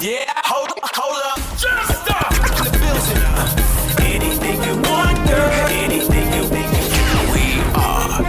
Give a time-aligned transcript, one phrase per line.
[0.00, 1.36] Yeah, hold, up, hold up.
[1.60, 2.32] Just stop.
[2.32, 3.20] In the building.
[4.00, 5.52] Anything you want, girl.
[5.68, 6.72] Anything you need.
[7.36, 8.24] We are live,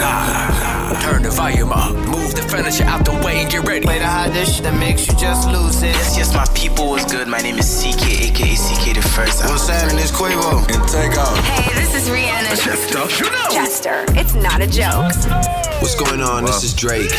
[0.00, 1.02] live.
[1.04, 1.92] Turn the volume up.
[2.08, 3.84] Move the furniture out the way and get ready.
[3.84, 5.92] Play the hot dish that makes you just lose it.
[5.92, 7.28] Yes, yes, my people was good.
[7.28, 9.44] My name is CK, aka CK the First.
[9.44, 10.00] What's happening?
[10.00, 10.64] It's Quavo.
[10.72, 11.36] And take off.
[11.44, 12.56] Hey, this is Rihanna.
[12.56, 13.04] Chester.
[13.22, 13.48] you know.
[13.52, 15.12] Chester, it's not a joke.
[15.84, 16.46] What's going on?
[16.46, 17.12] This is Drake.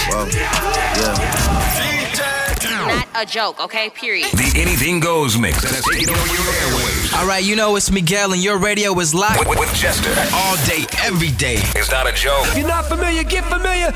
[2.95, 3.89] Not a joke, okay?
[3.89, 4.29] Period.
[4.31, 5.61] The Anything Goes mix.
[5.63, 7.13] That's taking over your airwaves.
[7.19, 10.09] All right, you know it's Miguel, and your radio is live With, with Chester.
[10.33, 11.55] all day, every day.
[11.75, 12.47] It's not a joke.
[12.47, 13.91] If you're not familiar, get familiar.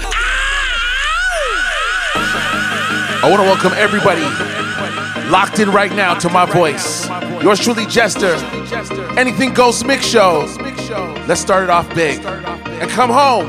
[3.21, 4.21] I want to welcome everybody
[5.29, 7.07] locked in right now to my voice.
[7.43, 8.35] Yours truly, Jester.
[9.17, 10.45] Anything Goes Mix Show.
[11.27, 12.19] Let's start it off big.
[12.25, 13.47] And come home.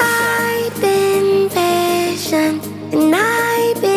[0.00, 3.93] I've been patient and I've been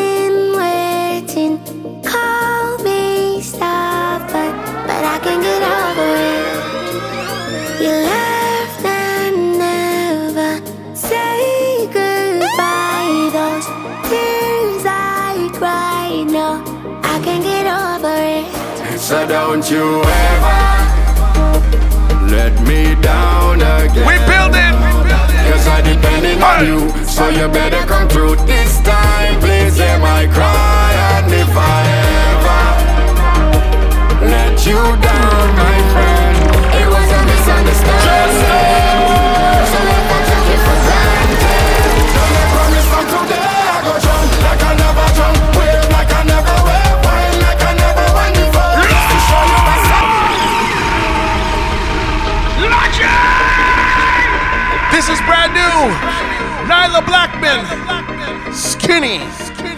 [19.08, 20.60] So don't you ever
[22.28, 24.06] let me down again.
[24.06, 24.76] We building.
[25.50, 29.40] Cause I depending on you, so you better come through this time.
[29.40, 31.88] Please hear my cry, and if I
[32.36, 35.17] ever let you down,
[55.58, 55.80] new.
[56.70, 57.62] Nailah Blackman.
[58.54, 59.20] Skinny.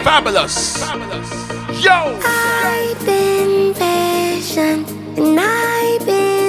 [0.04, 0.80] Fabulous.
[1.84, 1.98] Yo.
[2.24, 6.39] I've been patient and I've been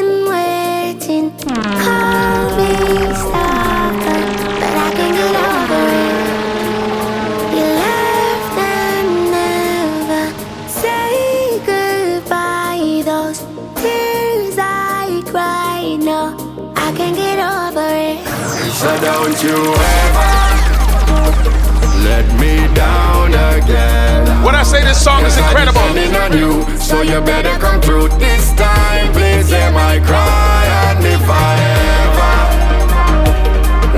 [19.14, 19.60] don't you
[20.00, 20.32] ever
[22.08, 24.44] let me down again.
[24.44, 25.82] When I say this song is incredible.
[25.82, 29.12] on you, so you better come through this time.
[29.14, 31.52] Please hear my cry, and if I
[32.08, 32.34] ever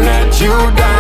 [0.02, 0.93] let you down,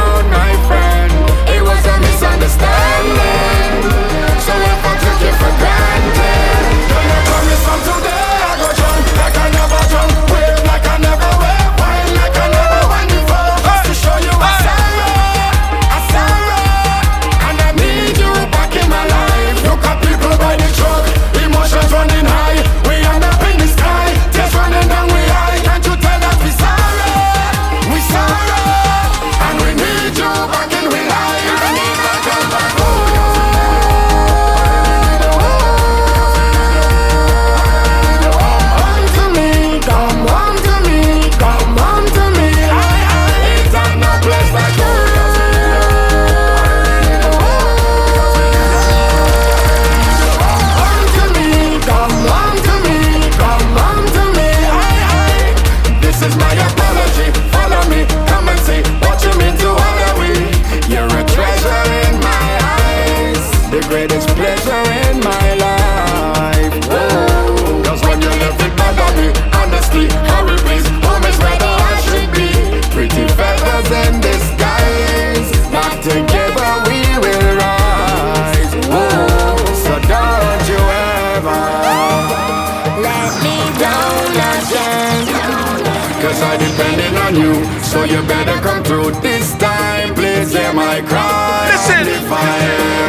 [88.93, 90.13] through this time.
[90.13, 91.69] Please hear my cry.
[91.73, 92.05] Listen.
[92.19, 92.53] If I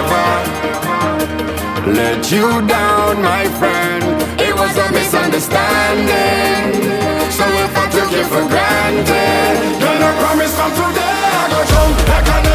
[0.00, 0.28] ever
[2.00, 4.02] let you down, my friend,
[4.40, 6.72] it was a misunderstanding.
[7.38, 11.96] So if I took you for granted, then I promise from today I go jump
[12.08, 12.53] like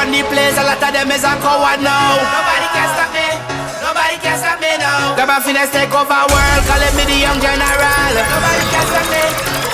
[0.00, 2.16] run the place, a lot of them is a coward now.
[2.16, 3.28] Nobody can stop me,
[3.84, 5.12] nobody can stop me now.
[5.12, 8.12] Come on, finesse, take over world, call it me the young general.
[8.16, 9.24] Nobody can stop me,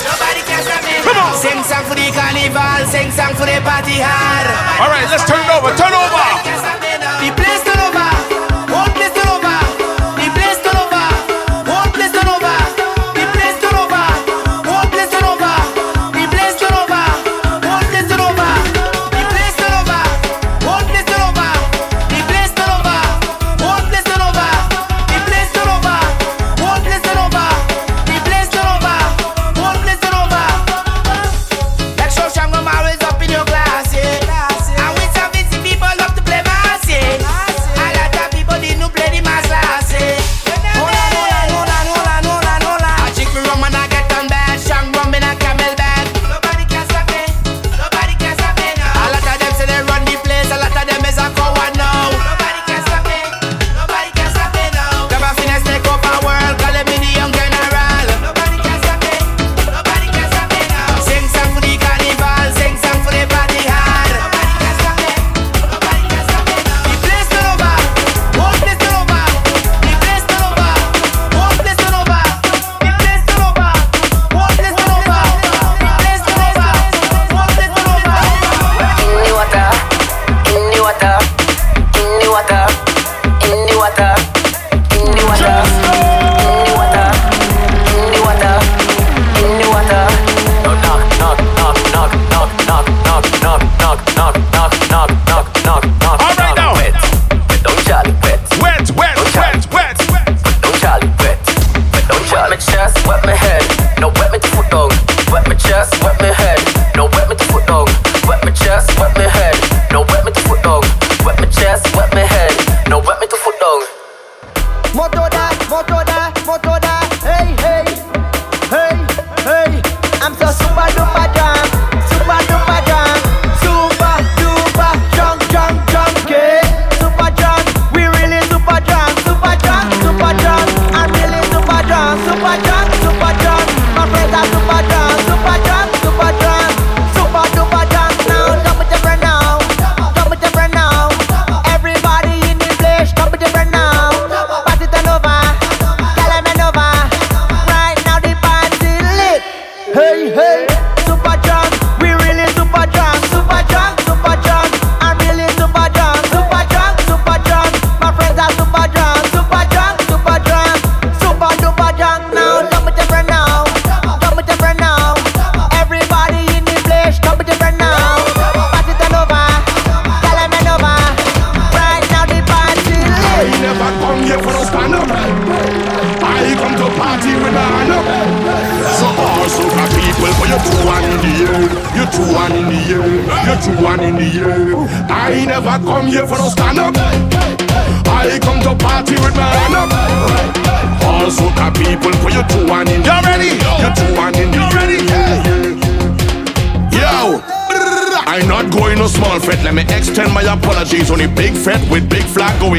[0.03, 0.95] nobody can stop me.
[1.07, 1.31] Come on.
[1.39, 4.47] Sing song for the carnival, sing song for the party hard.
[4.83, 6.66] All right, let's turn it over, turn over.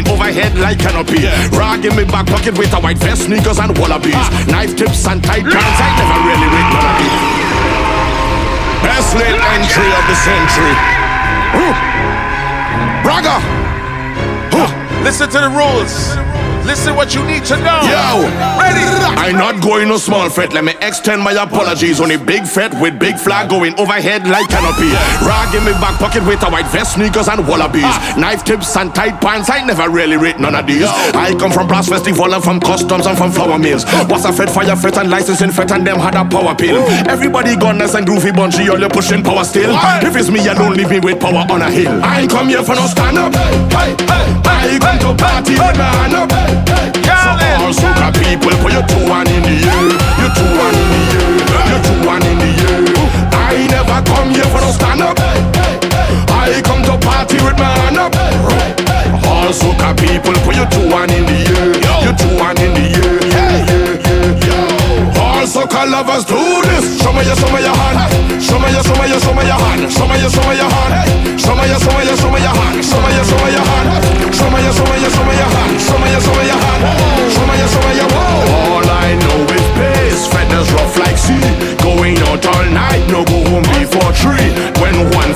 [0.03, 1.23] going overhead like canopy.
[1.23, 1.59] Yeah.
[1.59, 4.15] Rag in me back pocket with a white vest, sneakers and wallabies.
[4.15, 4.47] Ah.
[4.49, 7.19] Knife tips and tight pants, I never really read none of these.
[8.83, 10.77] Best late entry of the century.
[11.59, 11.75] Ooh.
[13.03, 13.43] Braga!
[14.55, 14.71] Ooh.
[15.03, 16.28] Listen to the rules.
[16.69, 17.81] Listen what you need to know.
[17.89, 18.29] Yo,
[18.61, 18.85] ready?
[19.17, 20.53] I not going no small fret.
[20.53, 21.99] Let me extend my apologies.
[21.99, 24.93] On a big fret with big flag going overhead like canopy.
[25.25, 27.97] Rag in my back pocket with a white vest, sneakers and wallabies.
[28.19, 29.49] Knife tips and tight pants.
[29.49, 30.85] I never really rate none of these.
[31.17, 33.85] I come from brass festival and from customs and from flower mills.
[34.13, 36.85] What's a fed fire fret and licensing fret and them had a power pill.
[37.09, 39.73] Everybody gunners and groovy Bunji, all you pushing power still.
[40.05, 42.05] If it's me alone, leave me with power on a hill.
[42.05, 43.33] I ain't come here for no stand up.
[43.33, 44.48] Hey, hey, hey.
[44.59, 47.31] I come to party when I know So
[47.63, 49.87] all soca people put your two one in the air
[50.19, 51.31] Your two one in the air
[51.71, 52.83] Your two one in the air
[53.33, 55.17] I never come here for no stand up.
[55.19, 58.13] I come to party with man up.
[59.25, 62.87] All soca people put your two one in the air Your two one in the
[62.93, 63.59] air
[65.17, 66.37] All soca lovers do
[66.69, 67.01] this.
[67.03, 68.43] Show me your, show me your hand.
[68.43, 69.91] Show me your, show me your, show me your hand.
[69.93, 71.08] Show me your, show me your hand.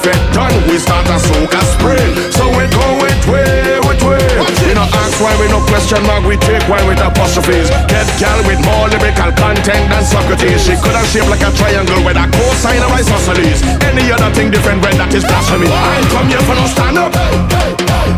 [0.02, 0.50] infection.
[0.66, 2.10] We start a soca spring.
[2.34, 4.18] So we go it way, it way.
[4.66, 6.24] You know, ask why we no question mark.
[6.26, 7.70] We take why with apostrophes.
[7.86, 10.64] Get girl with more lyrical content than Socrates.
[10.64, 13.62] She could have shaped like a triangle with a cosine of isosceles.
[13.82, 15.68] Any other thing different, when that is blasphemy.
[15.70, 17.12] I come here for no stand up.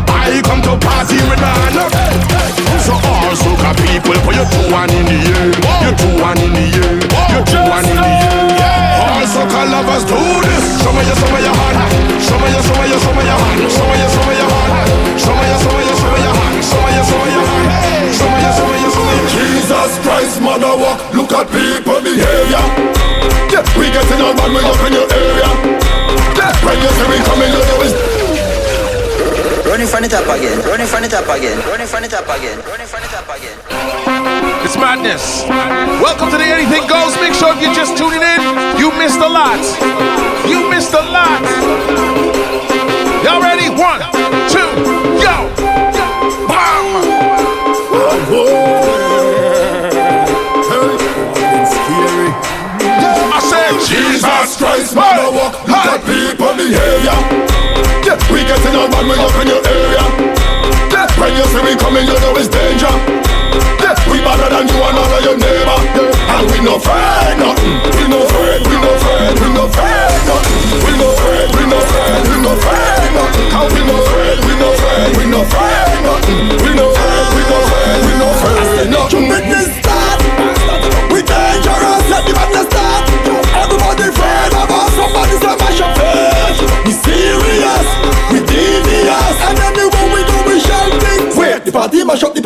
[0.09, 1.91] I come to party with my hand up.
[2.81, 2.93] So
[3.35, 5.51] all soca people, put your two one in the air.
[5.83, 6.95] Your two one in the air.
[7.35, 8.63] Your two one in the air.
[9.03, 10.63] All soca lovers do this.
[10.79, 11.75] Show me your, show me your hand.
[12.23, 13.59] Show me your, show me your, show me your hand.
[13.67, 15.19] Show me your, show me your hand.
[15.19, 16.63] Show me your, show me your, show me your hand.
[16.63, 18.15] Show me your, show me your hand.
[18.15, 19.27] Show me your, show me your, show me your.
[19.35, 20.97] Jesus Christ, mother walk.
[21.11, 22.63] Look at people behavior.
[23.51, 25.49] Yeah, we getting on bad, we up in your area.
[26.39, 27.95] Yeah, when you see we coming, you know it's.
[29.65, 32.55] Running from it up again, running from it up again, running from it up again,
[32.63, 33.04] running from again.
[34.65, 35.45] It's madness.
[36.01, 37.53] Welcome to the Anything Goes Mix Show.
[37.53, 38.41] If you're just tuning in,
[38.81, 39.61] you missed a lot.
[40.49, 41.37] You missed a lot.
[43.21, 43.69] Y'all ready?
[43.69, 44.01] One,
[44.49, 44.65] two,
[45.21, 45.53] go.
[53.29, 55.61] I said, Jesus Christ, mother walk.
[55.69, 57.13] Look at people behavior.
[58.01, 60.01] Yeah, we getting on bad, we up in your area.
[60.89, 63.34] Yeah, when you see we coming, you know it's danger.
[64.15, 65.75] We better than you and all of your neighbor.
[66.07, 67.83] And we no afraid nothing.
[67.99, 70.55] We no afraid, we no afraid, we no afraid nothing.
[70.87, 73.51] We no afraid, we no afraid, we no afraid nothing.
[73.51, 75.41] How we no afraid, we no afraid, we no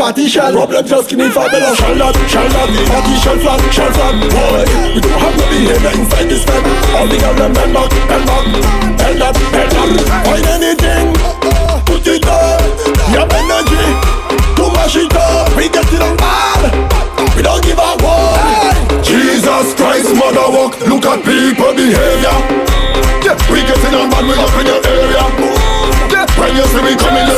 [0.09, 0.51] party shell.
[0.51, 1.77] Problem just skinny fabulous.
[1.77, 4.17] Shall not, shall not, the party shall flat, shall flat.
[4.33, 4.65] Boy,
[4.97, 6.65] we don't have no behavior inside this fed.
[6.97, 8.45] All the girls them bend back, bend back,
[8.97, 10.25] bend that, bend that.
[10.25, 11.13] Find anything,
[11.85, 12.57] put it on.
[13.13, 13.85] Your energy,
[14.57, 15.53] to mash it up.
[15.53, 16.73] We get it on bad.
[17.37, 18.77] We don't give a one.
[19.05, 20.73] Jesus Christ, mother walk.
[20.89, 22.33] Look at people behavior.
[23.21, 25.21] Yeah, we getting on bad, we up in your area.
[26.09, 27.29] Yeah, when you see we coming,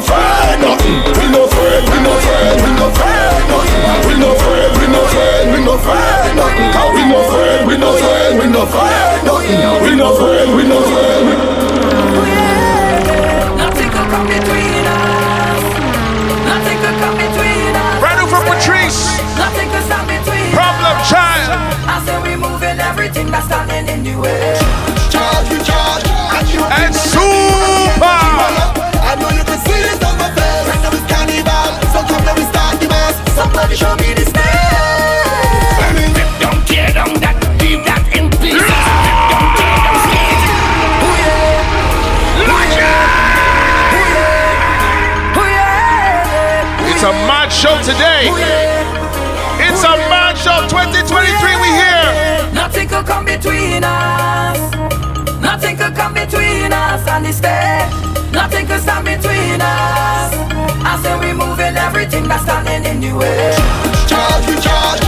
[0.00, 0.96] no afraid nothing.
[1.20, 4.08] We no afraid, we no afraid, we no afraid nothing.
[4.08, 6.72] We no afraid, we no afraid, we no afraid nothing.
[6.72, 9.60] Cause we no afraid, we no afraid, we no afraid nothing.
[9.84, 11.24] We no afraid, we no afraid.
[13.60, 15.60] Nothing could come between us.
[16.48, 18.00] Nothing could come between us.
[18.16, 19.20] New from Patrice.
[19.36, 20.56] Nothing between us.
[20.56, 21.60] Problem child.
[21.84, 24.56] I say we moving everything that's standing in the way.
[25.12, 26.04] Charge, we charge,
[26.72, 26.94] and
[33.70, 34.32] Somebody show me this
[36.40, 38.66] Don't tear down that, leave that in pieces.
[38.66, 40.42] Don't tear down stage.
[46.90, 48.26] It's a mad show today.
[49.62, 51.30] It's a mad show 2023.
[51.62, 52.50] We here.
[52.52, 54.58] Nothing could come between us.
[55.40, 57.86] Nothing could come between us and this day.
[58.32, 60.34] Nothing could stand between us.
[60.82, 61.59] I say we moving
[62.00, 63.54] everything that's standing in the way.
[64.08, 64.99] Charge, we charge,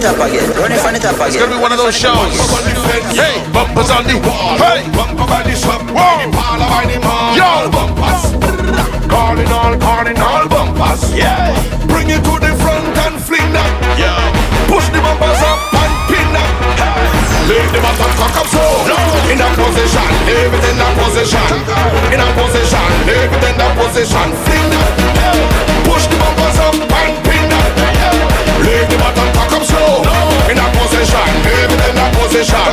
[0.00, 0.48] it top again.
[0.56, 1.28] Run it from the top again.
[1.28, 2.32] It's gonna be one of those shows.
[3.12, 4.56] Hey, bumpers on the wall.
[4.56, 7.68] Hey, bumper by the shop, the parlor, by the mall, Yo.
[7.68, 8.32] bumpers,
[9.12, 10.48] calling all, calling all.
[10.48, 11.52] Bumpers, yeah.
[11.92, 14.16] Bring it to the front and fling that, yeah.
[14.72, 16.48] Push the bumpers up and pin that.
[17.48, 18.62] Leave the bottom cock up so,
[19.28, 21.44] in that position, leave it in that position,
[22.14, 24.88] in that position, leave it in that position, fling that.
[25.84, 27.29] Push the bumpers up and
[28.86, 30.06] the bottom cock up slow,
[30.46, 32.70] in that position, it in that position,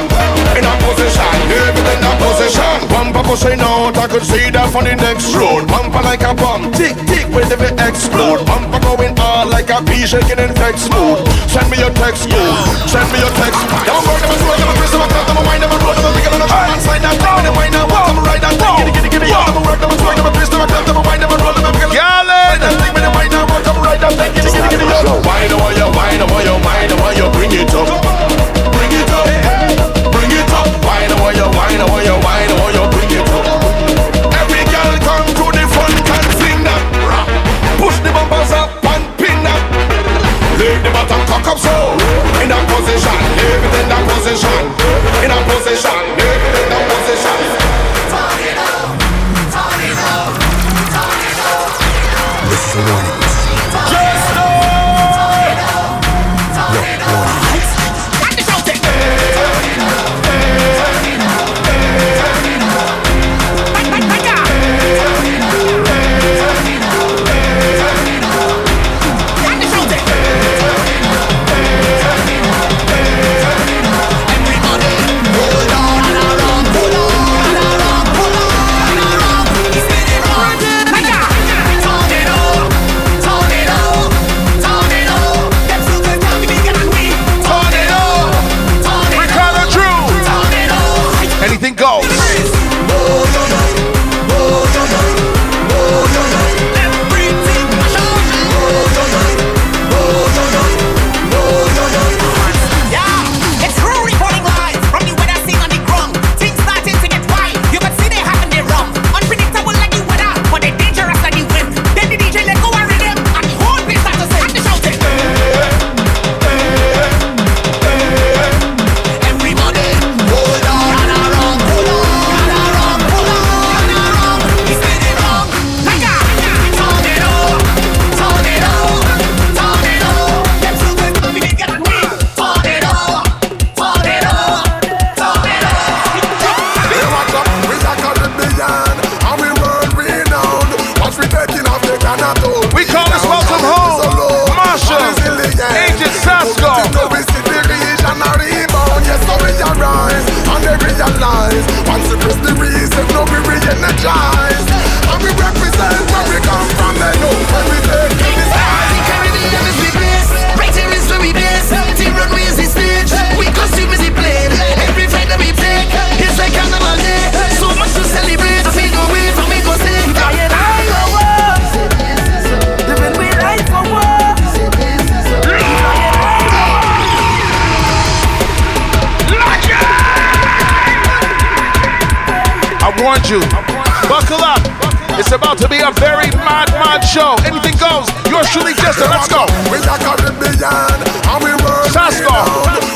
[0.54, 2.77] in that position, it in that position.
[2.89, 5.66] Bumper pushing out, I could see that from the next road.
[5.66, 8.46] Bumper like a bomb, tick tick, when if it explode.
[8.46, 11.25] Bumper going all like a pea shaking in text mode.
[11.50, 13.58] Send me your text code, send me your text.
[13.58, 16.10] A work, them a throw, a twist, a cut, a wind, them a roll, a
[16.13, 18.94] wiggle, a shine and slide that down, them wind and walk, a ride that thing,
[18.94, 19.30] giddy giddy giddy.
[19.34, 21.98] A work, a throw, a twist, a cut, a wind, them a roll, a wiggle.
[23.98, 24.38] Yellen!
[24.88, 27.89] That over your, wind over your, wind over your, bring it up,
[28.74, 29.25] bring it up,
[30.13, 30.70] bring it up.
[30.86, 33.58] Wind over your, wind over your, wind over your, bring it up.
[34.38, 36.82] Every girl come to the front and fling that.
[37.82, 39.62] Push the bumpers up and pin that.
[40.62, 41.70] Leave the bottom cock up so
[42.42, 44.62] In that position, leave it in that position
[45.22, 47.57] In that position, leave it in that position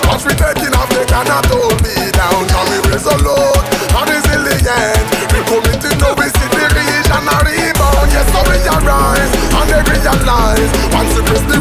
[0.06, 2.78] Once we taking off they cannot hold me down And we
[3.98, 4.06] and
[5.34, 5.74] We we
[6.54, 11.58] the region rebound Yes, so we arise and they realize Once we press the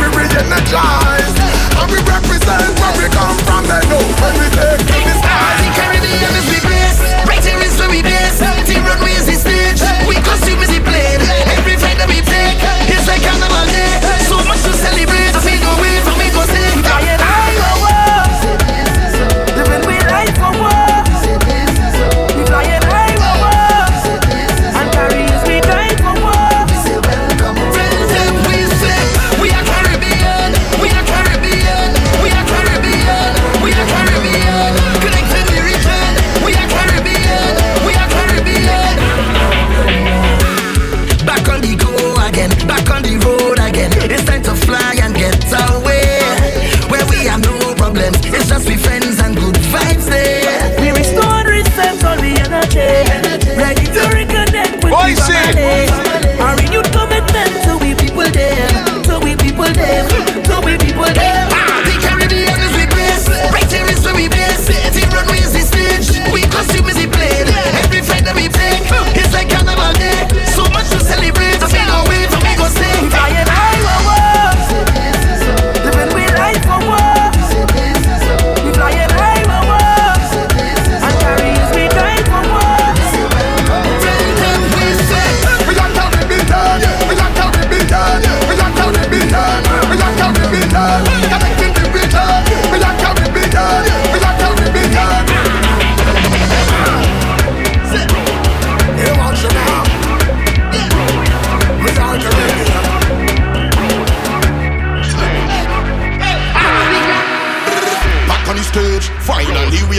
[0.00, 1.34] we re-energize
[1.76, 4.04] And we represent where we come from They know
[4.40, 5.70] we the The
[6.48, 6.98] the place.
[7.28, 8.40] Right here is where we base.
[8.40, 9.80] The runway is the stage.
[10.08, 10.16] We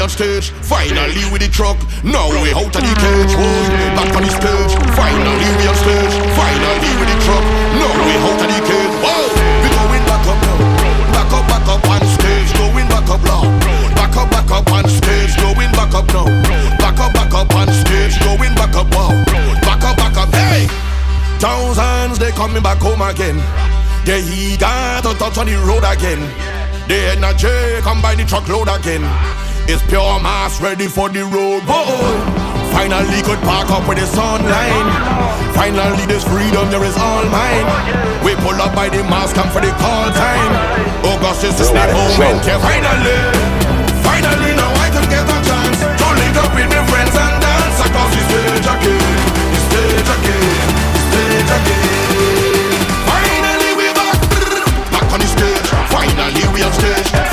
[0.05, 0.53] on stage.
[0.61, 3.33] Finally with the truck, now we out of the cage.
[3.33, 3.97] Whoa.
[3.97, 6.15] Back on the stage, finally we on stage.
[6.37, 7.45] Finally with the truck,
[7.81, 8.93] now we out of the cage.
[9.01, 9.25] Whoa,
[9.65, 10.57] we going back up now.
[11.09, 13.49] Back up, back up on stage, going back up now.
[13.97, 16.29] Back up, back up on stage, going back up now.
[16.77, 19.09] Back up, back up on stage, going back up wow.
[19.65, 20.69] Back up, back up, hey.
[21.41, 23.41] Thousands they coming back home again.
[24.05, 26.21] They eager to touch on the road again.
[26.85, 29.01] The energy come by the truckload again.
[29.65, 31.65] It's pure mass ready for the road.
[31.65, 31.89] Whoa.
[32.69, 34.89] Finally could park up with the sunline.
[35.57, 37.65] Finally this freedom there is all mine.
[38.21, 40.53] We pull up by the mass come for the call time.
[41.01, 42.45] Oh August is the moment.
[42.45, 43.17] Yeah, finally,
[44.05, 47.79] finally now I can get a chance to link up with my friends and dance
[47.81, 49.17] across the stage again.
[49.49, 50.61] The stage again.
[50.93, 52.85] The stage again.
[53.09, 54.17] Finally we back,
[54.93, 55.69] back on the stage.
[55.89, 57.24] Finally we on stage.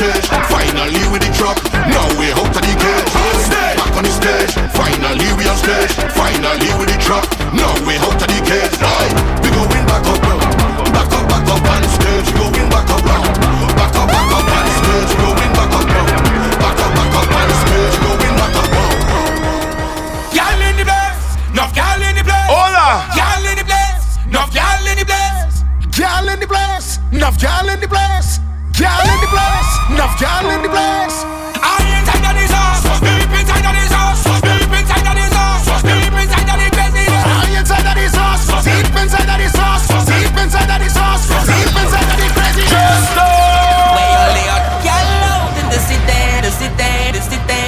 [0.00, 0.24] Stage.
[0.48, 1.60] Finally with the truck.
[1.92, 3.12] Now we out of the cage.
[3.76, 4.52] Back on the stage.
[4.72, 5.92] Finally we on stage.
[6.16, 7.28] Finally with the truck.
[7.52, 8.80] Now we out of the cage.
[8.80, 9.12] Aye,
[9.44, 10.40] we going back up now.
[10.96, 12.32] Back up, back up on the stage.
[12.32, 13.20] Going back up now.
[13.76, 15.12] Back up, back up on the stage.
[15.20, 16.08] Going back up now.
[16.64, 17.96] Back up, back up on the stage.
[18.00, 18.88] Going back up now.
[20.60, 22.48] In the place, enough y'all in the place.
[22.48, 23.04] Hola.
[23.16, 25.64] Y'all in the place, enough y'all in the place.
[25.92, 28.40] Girl in the place, enough girl in the place.
[28.80, 29.59] Girl in the place,
[29.92, 31.18] enough girl in the place.
[31.60, 35.66] I inside of this house, deep inside of this house, deep inside of this house,
[35.82, 37.26] deep inside of the crazy house.
[37.26, 41.26] I inside of this house, deep inside of this house, deep inside of this house,
[41.26, 43.08] deep inside of the crazy house.
[43.96, 47.62] Way only out, y'all out in the city, the city, the city,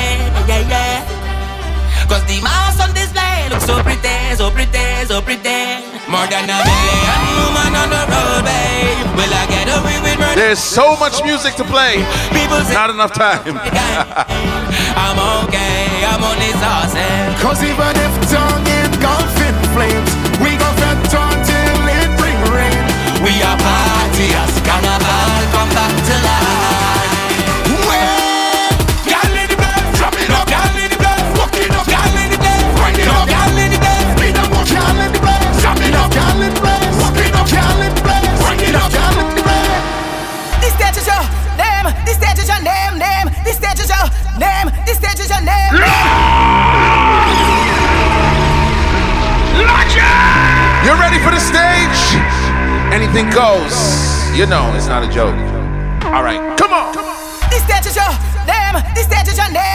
[0.47, 2.07] yeah, yeah.
[2.07, 5.83] Cause the mouse on display looks so pretty, so pretty, so pretty.
[6.07, 9.17] More than a million woman on the road, babe.
[9.17, 10.02] Will I get away with murder?
[10.35, 11.99] There's so much music to play.
[12.73, 13.43] Not enough time.
[13.45, 17.37] Oh I'm okay, I'm on this awesome.
[17.41, 22.81] Cause even if tongue engulfing flames, we gon' fret until it bring rain.
[23.21, 24.02] We are partyers,
[51.23, 52.01] for the stage?
[52.93, 53.75] Anything goes.
[54.37, 55.37] You know it's not a joke.
[56.13, 56.93] All right, come on.
[57.51, 58.13] This stage is your
[58.47, 58.77] name.
[58.95, 59.72] This stage is your name.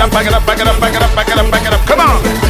[0.00, 1.66] it up, back it up, back it up, back it up, back it up, back
[1.66, 1.86] it up.
[1.86, 2.49] Come on.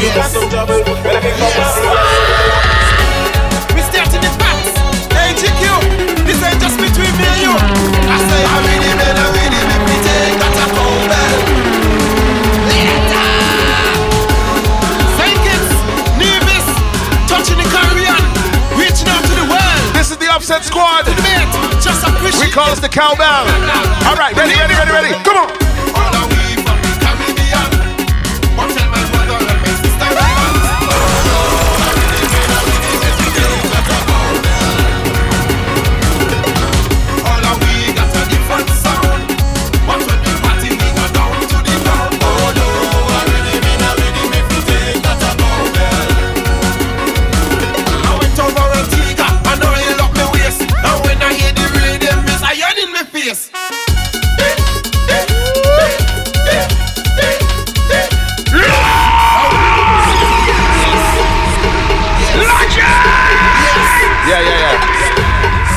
[0.00, 0.08] We
[4.40, 4.72] the.
[5.12, 5.36] Hey
[6.24, 7.52] this ain't just between me and you.
[7.52, 8.80] I say I I
[16.16, 16.64] Nevis,
[17.28, 17.68] touching the
[18.80, 19.84] reaching out to the world.
[19.92, 21.04] This is the Upset Squad.
[22.40, 23.44] We call us the Cowbell.
[24.08, 25.12] All right, ready, ready, ready, ready.
[25.24, 25.59] Come on.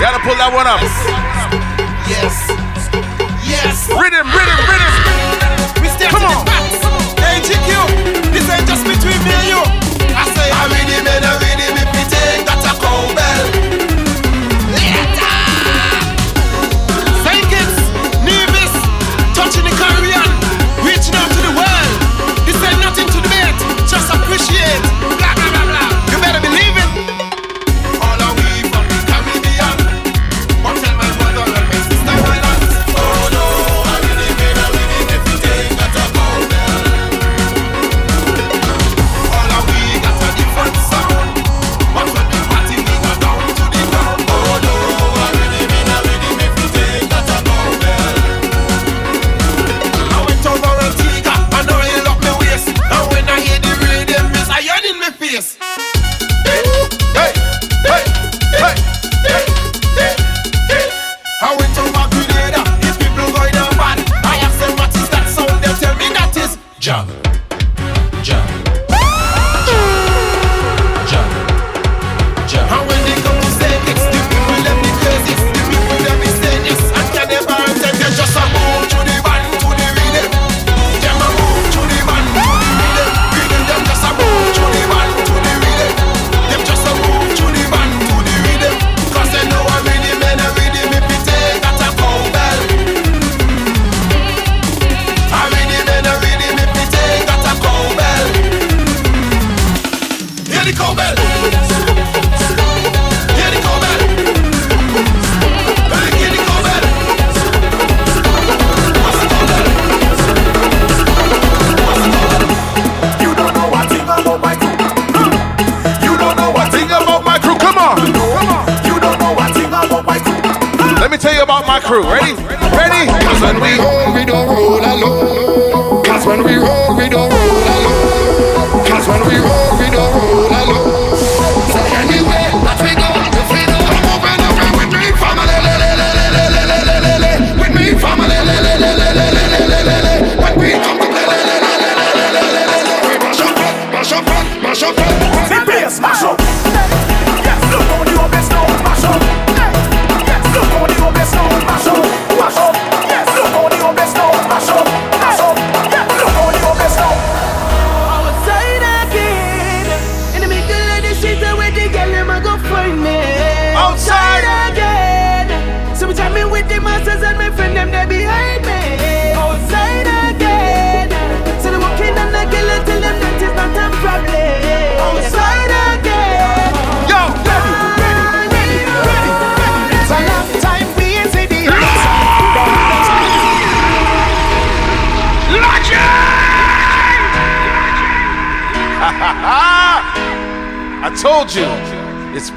[0.03, 1.22] Gotta pull that one up.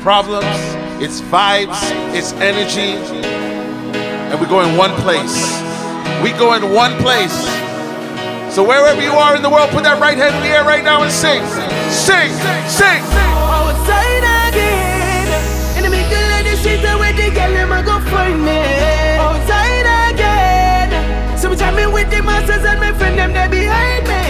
[0.07, 0.47] problems,
[1.03, 1.83] its vibes,
[2.15, 2.95] its energy,
[4.31, 5.35] and we go in one place.
[6.23, 7.35] We go in one place.
[8.55, 10.85] So wherever you are in the world, put that right hand in the air right
[10.85, 11.43] now and sing.
[11.91, 12.31] Sing,
[12.71, 13.03] sing.
[13.35, 15.27] Oh, again.
[15.83, 17.11] The way
[17.51, 18.63] them, go find me.
[20.07, 20.89] Again.
[21.37, 24.23] So we me with the masters and my them, they behind me.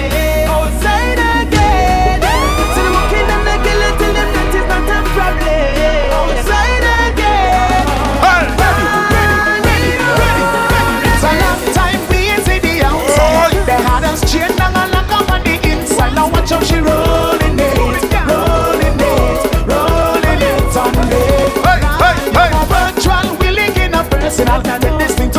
[1.36, 2.24] Again.
[2.72, 5.55] So walking them the a little, them that is not a problem.
[16.06, 16.14] style.
[16.14, 19.26] Now watch how she rolling it, rolling it,
[19.66, 21.22] rolling it on me.
[21.64, 22.50] Hey, hey, hey.
[24.38, 24.78] A.
[24.80, 25.35] Can this thing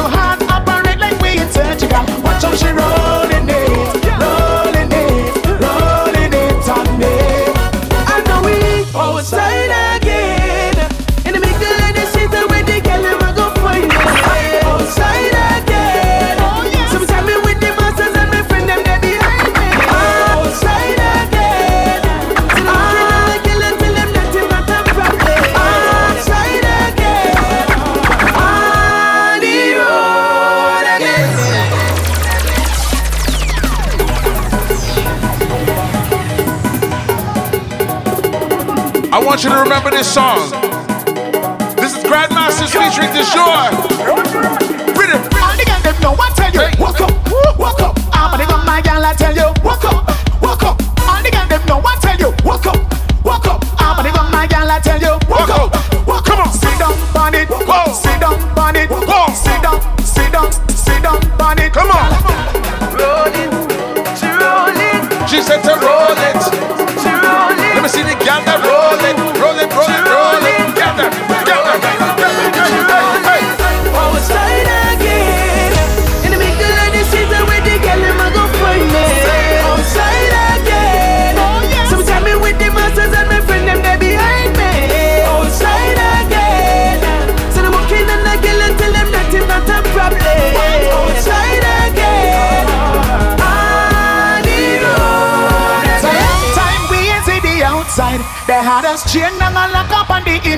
[39.37, 40.49] want you to remember this song.
[41.75, 44.16] This is Grandmasters featuring Deshawn.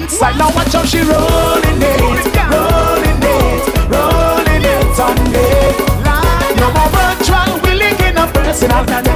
[0.09, 0.37] side.
[0.37, 2.01] Now watch how she rolling it,
[2.51, 3.61] rolling it,
[3.93, 5.75] rolling it on it.
[6.59, 9.08] No more virtual, we linking up personal.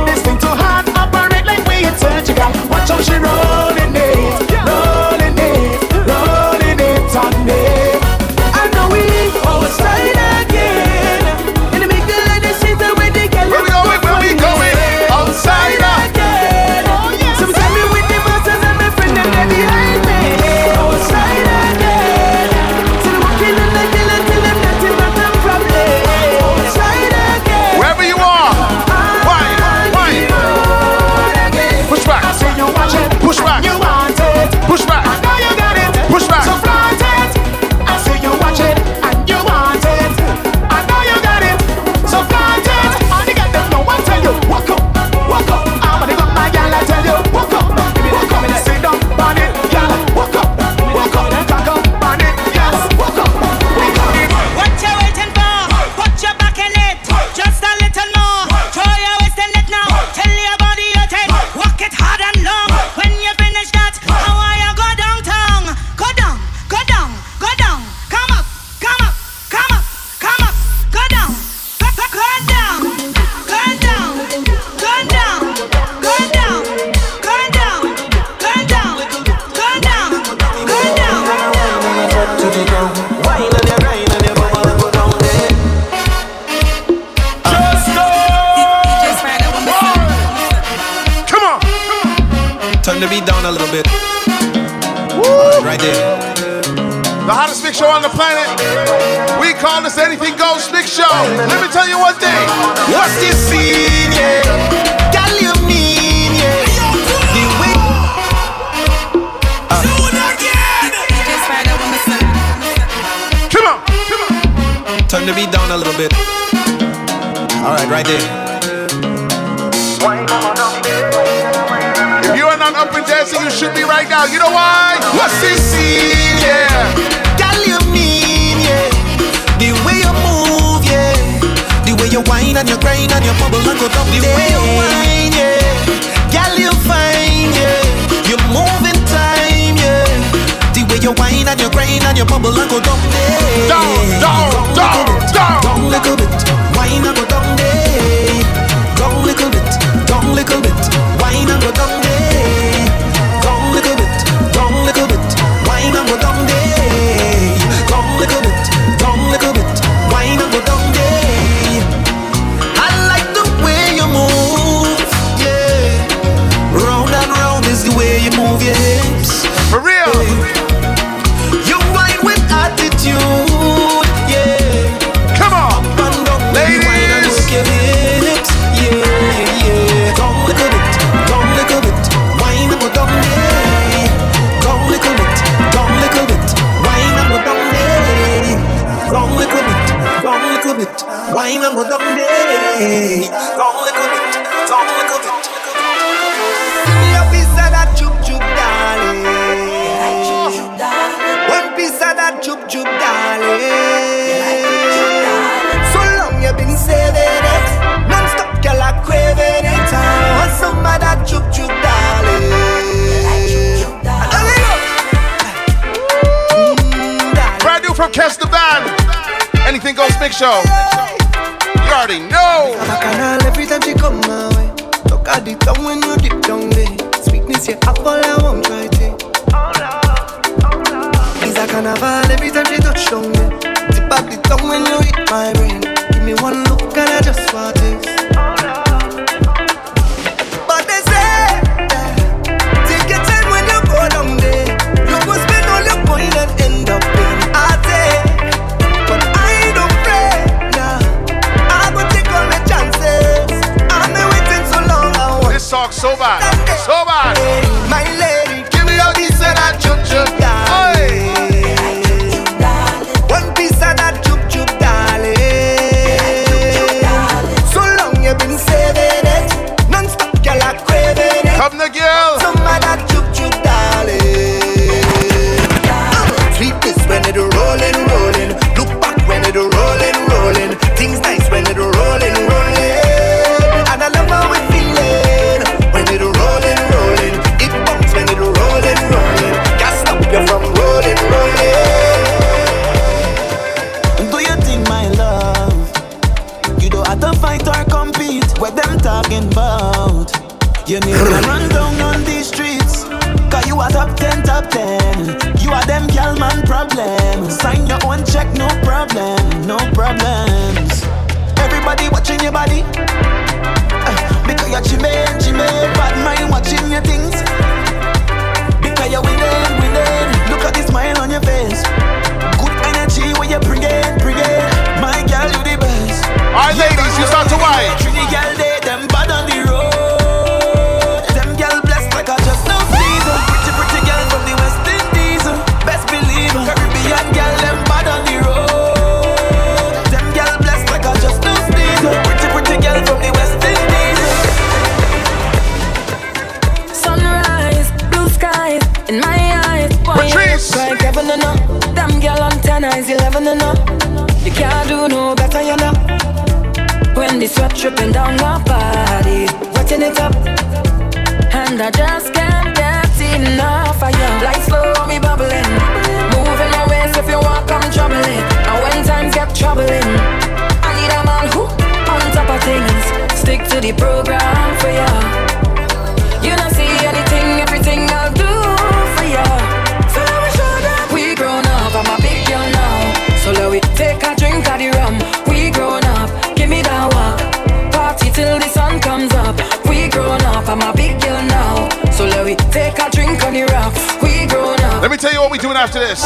[392.74, 393.94] Take a drink on your rock.
[394.24, 395.02] We grown up.
[395.04, 396.24] Let me tell you what we're doing after this.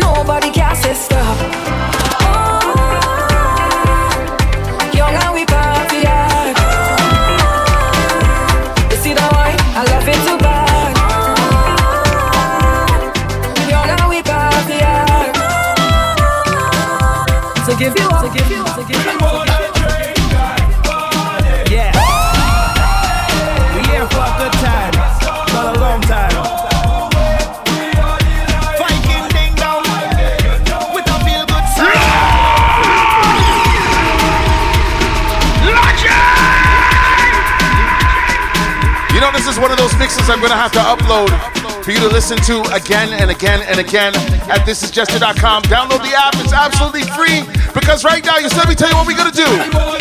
[0.00, 1.38] Nobody can say stop.
[2.20, 2.66] Oh,
[4.92, 6.56] young and we party hard.
[6.58, 6.98] Oh,
[8.90, 9.58] you see wine?
[9.78, 10.96] I love it too bad.
[10.98, 11.38] Oh,
[17.78, 19.17] give you, to give you, to give you.
[39.48, 41.30] is one of those mixes I'm going to have to upload
[41.82, 44.14] for you to listen to again and again and again
[44.50, 45.62] at thisisjester.com.
[45.64, 47.42] Download the app, it's absolutely free
[47.72, 49.97] because right now, you let me tell you what we're going to do.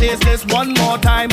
[0.00, 1.28] taste this one more time.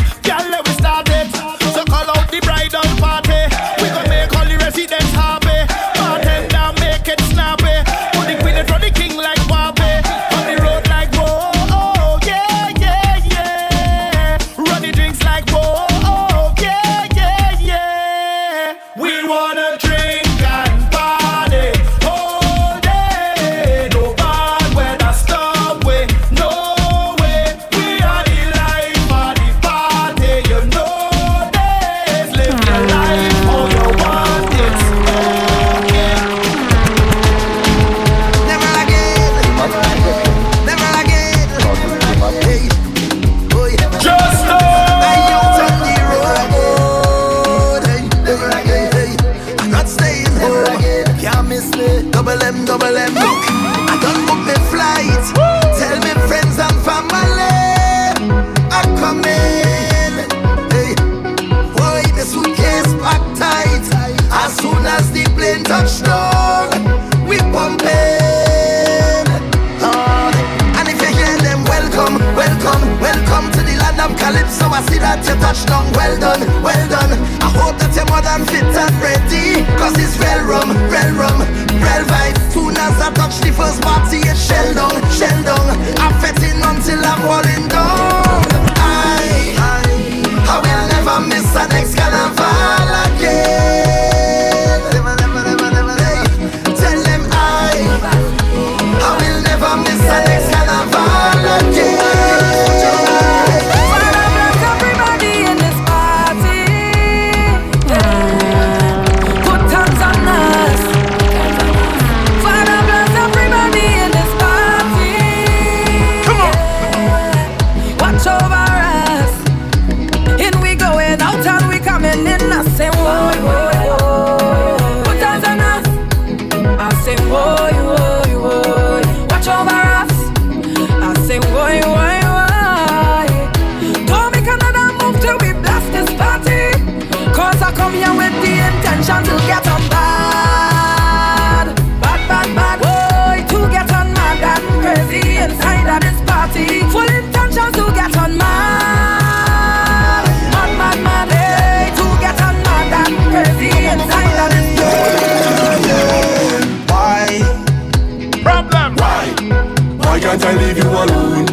[161.04, 161.46] alone.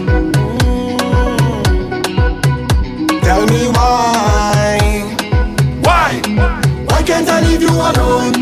[3.20, 4.78] Tell me why.
[5.86, 6.10] Why?
[6.88, 8.34] Why can't I leave you alone?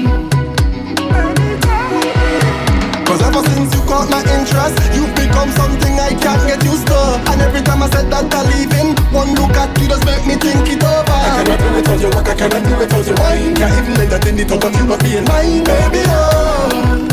[3.07, 7.01] Cause ever since you caught my interest, you've become something I can't get used to.
[7.31, 10.35] And every time I said that I'm leaving, one look at you just make me
[10.37, 11.19] think it over.
[11.27, 13.55] I cannot do without your work, I cannot do without your wine.
[13.57, 16.03] Can't even in the top of you not being mine, baby.
[16.07, 17.09] Oh.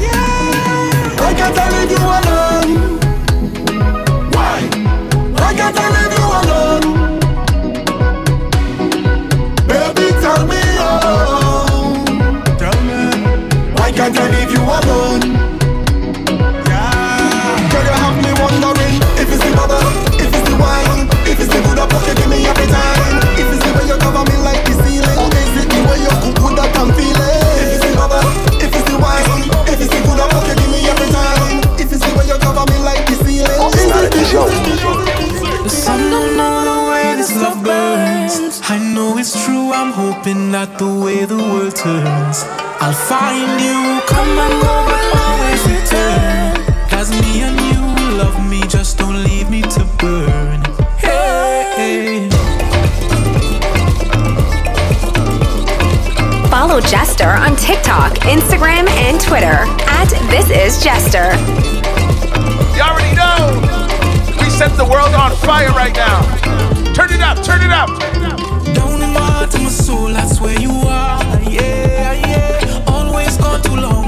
[0.00, 2.53] yeah, I can't leave you alone?
[4.34, 4.58] Why?
[5.36, 6.84] Why can't I leave you alone?
[9.68, 10.60] Baby, tell me
[13.76, 15.22] Why can't I leave you alone?
[16.68, 17.70] Yeah.
[17.70, 20.03] Girl, you have me wondering if it's the mother.
[34.34, 38.60] The sun don't know the way this love burns.
[38.64, 42.42] I know it's true, I'm hoping that the way the world turns.
[42.82, 46.34] I'll find you, come and go, but always return.
[47.22, 50.64] Me and you love me, just don't leave me to burn.
[50.98, 52.28] Hey.
[56.50, 61.36] Follow Jester on TikTok, Instagram, and Twitter at This Is Jester.
[62.74, 63.63] You already know
[64.54, 66.22] set the world on fire right now.
[66.94, 67.88] Turn it up, turn it up.
[68.72, 71.20] Down in my soul, that's where you are.
[71.42, 72.84] Yeah, yeah.
[72.86, 74.03] Always gone too long.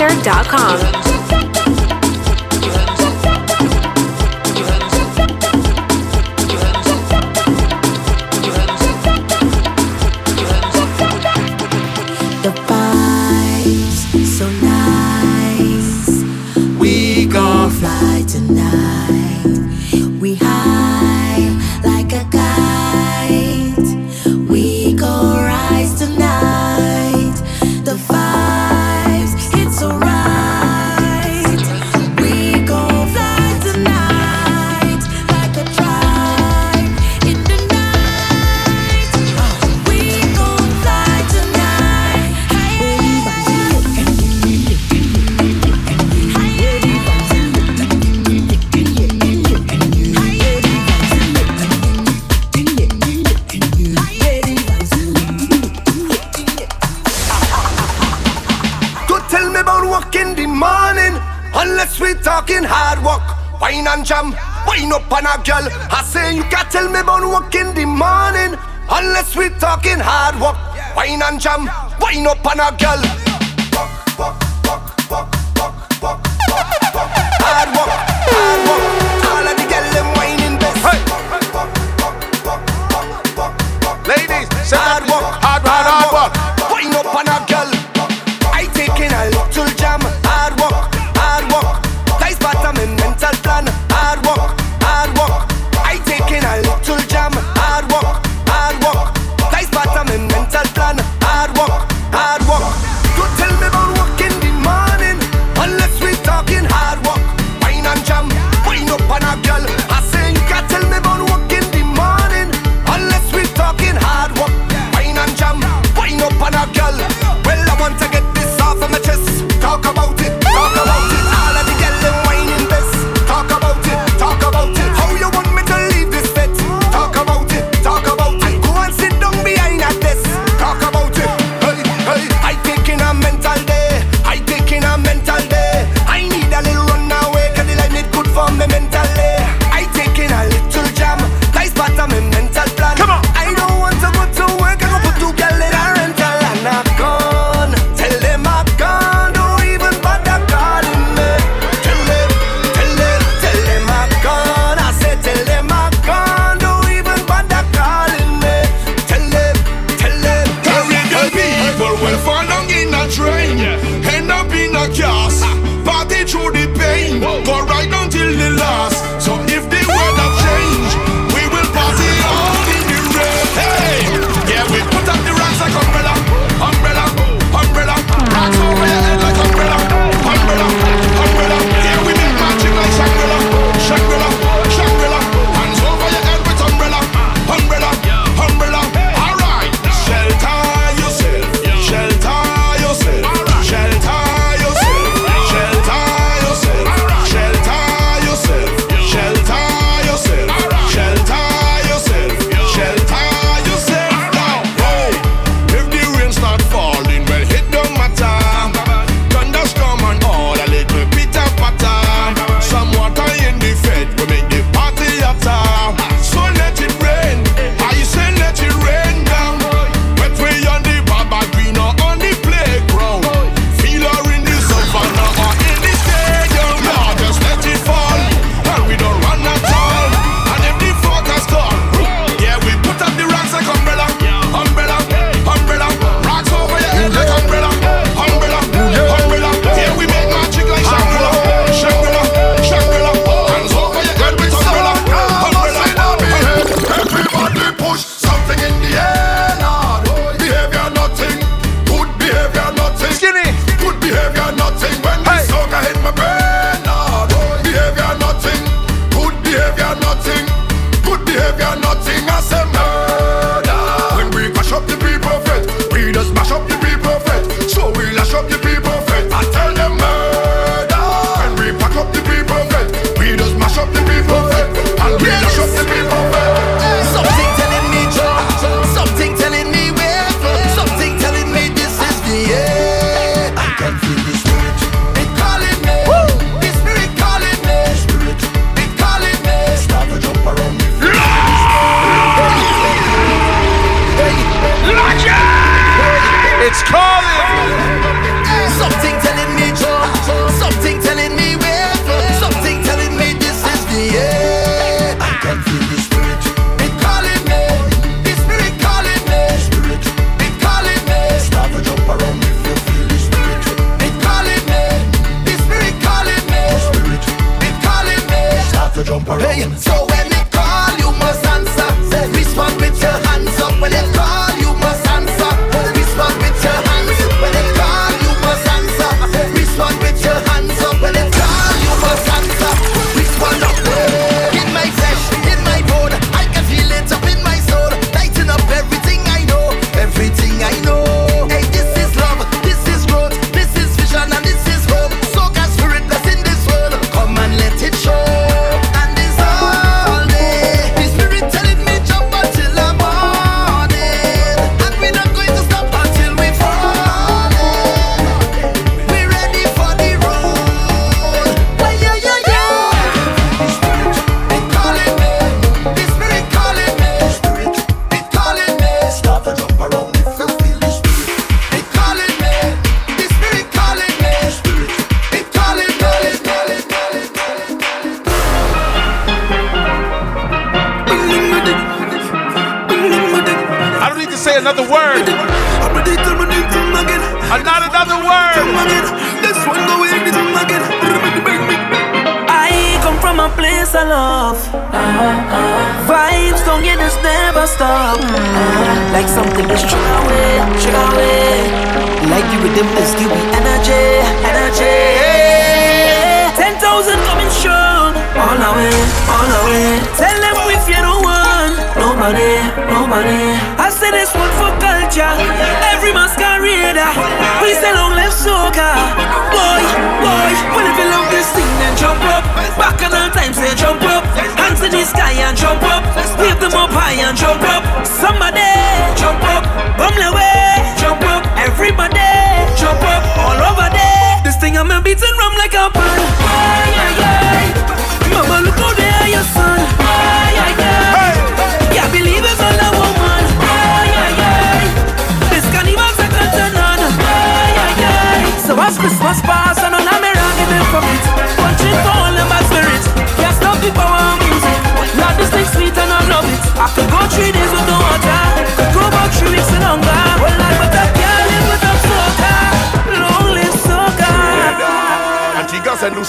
[0.00, 0.99] Podcaster.com.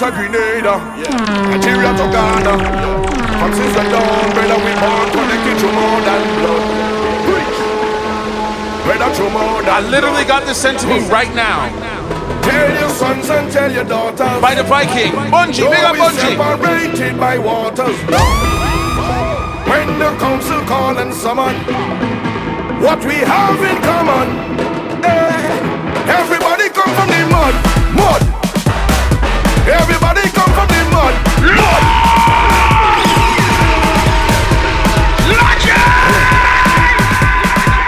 [0.10, 0.80] Grenada.
[1.52, 2.56] Nigeria to Ghana.
[3.52, 6.64] Since the dawn, brother, we born connected to more than blood.
[8.86, 11.70] Brother, to more than I literally got this sent to me right now.
[12.42, 14.42] Tell your sons and tell your daughters.
[14.42, 16.34] By the Viking, Bunji, big up Bunji.
[16.34, 17.98] separated by waters.
[19.70, 21.56] When the council call and summon,
[22.82, 24.28] what we have in common.
[25.04, 27.56] Eh, everybody come from the mud,
[27.96, 28.31] mud.
[29.70, 31.14] Everybody come for the mud.
[31.46, 31.84] Lord!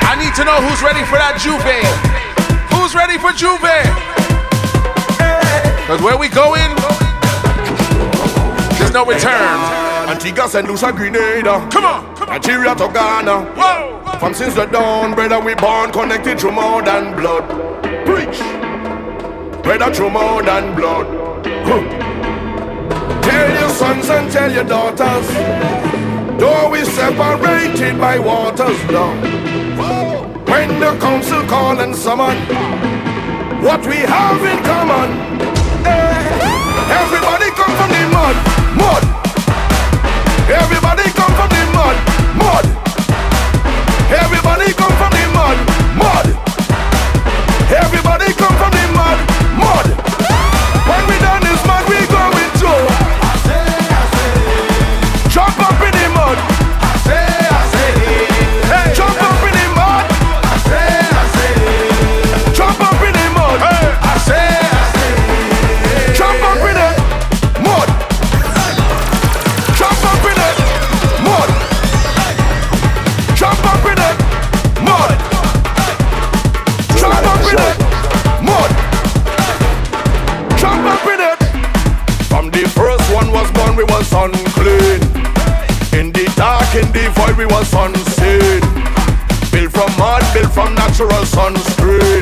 [0.06, 1.90] I need to know who's ready for that J'ouvert.
[2.78, 3.90] Who's ready for J'ouvert?
[5.88, 6.70] Cause where we going,
[8.78, 9.60] there's no return.
[10.08, 11.54] Antigua and Lusa Grenada.
[11.54, 11.70] Uh.
[11.72, 12.16] Come on!
[12.16, 12.36] Come on.
[12.36, 13.46] Nigeria to Ghana.
[13.56, 14.20] Whoa!
[14.20, 17.50] From since the dawn, brother, we born connected through more than blood.
[18.06, 18.40] Preach,
[19.64, 21.23] brother, through more than blood.
[21.64, 25.28] Tell your sons and tell your daughters,
[26.38, 29.16] though we separated by waters down.
[30.46, 32.38] When the council call and summon,
[33.64, 35.10] what we have in common.
[35.88, 38.36] Eh, everybody come from the mud,
[38.76, 39.04] mud.
[40.52, 41.98] Everybody come from the mud,
[42.44, 42.66] mud.
[44.12, 45.23] Everybody come from the
[90.94, 92.22] natural sunscreen.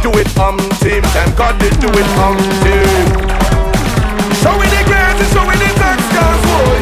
[0.00, 3.06] Do it um team, and God they do it um team.
[4.40, 6.80] Showing the grades and showing the textures, boy.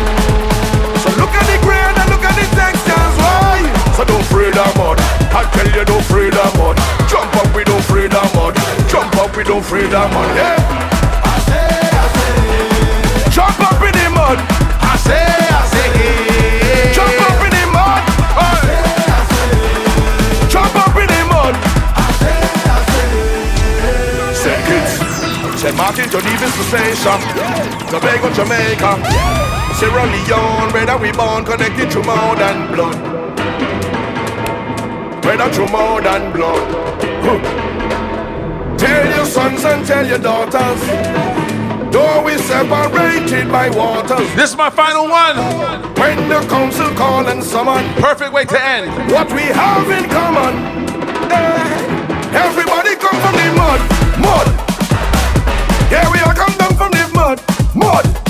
[1.03, 3.59] So look at the grade and look at the textures, why?
[3.97, 4.99] So don't afraid of mud.
[5.35, 6.79] I tell you, don't afraid of mud.
[7.11, 8.55] Jump up, we don't afraid of mud.
[8.87, 10.37] Jump up, we don't afraid of mud.
[10.37, 10.55] Yeah.
[11.25, 11.67] I say,
[11.99, 13.31] I say.
[13.35, 14.39] Jump up in the mud.
[14.39, 15.44] I say.
[25.75, 27.21] Say Martin to his station.
[27.91, 28.95] Tobago, Jamaica.
[29.75, 32.95] Sierra Leone, where we born, connected to more than blood.
[35.25, 36.71] Whether through more than blood.
[37.25, 38.77] Huh.
[38.77, 40.81] Tell your sons and tell your daughters.
[41.93, 44.33] Though we separated by waters.
[44.37, 45.37] This is my final one.
[45.97, 47.85] When the council call and summon.
[47.95, 49.11] Perfect way to end.
[49.11, 50.55] What we have in common.
[51.33, 53.55] Eh, Everybody come from the.
[53.57, 53.94] Mud.
[55.95, 57.41] Yeah, we all come down from the mud.
[57.77, 58.24] Mud.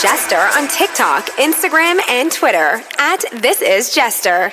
[0.00, 4.52] Jester on TikTok, Instagram, and Twitter at This Is Jester.